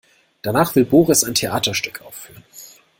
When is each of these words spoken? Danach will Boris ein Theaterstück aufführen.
Danach 0.41 0.73
will 0.73 0.83
Boris 0.85 1.23
ein 1.23 1.35
Theaterstück 1.35 2.01
aufführen. 2.01 2.43